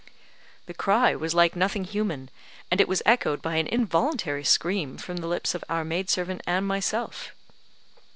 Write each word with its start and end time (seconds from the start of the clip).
The 0.65 0.73
cry 0.73 1.13
was 1.15 1.35
like 1.35 1.55
nothing 1.55 1.83
human, 1.83 2.31
and 2.71 2.81
it 2.81 2.87
was 2.87 3.03
echoed 3.05 3.39
by 3.39 3.57
an 3.57 3.67
involuntary 3.67 4.43
scream 4.43 4.97
from 4.97 5.17
the 5.17 5.27
lips 5.27 5.53
of 5.53 5.63
our 5.69 5.83
maid 5.85 6.09
servant 6.09 6.41
and 6.47 6.65
myself. 6.65 7.35